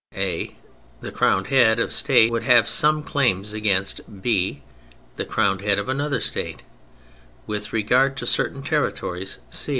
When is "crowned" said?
5.25-5.61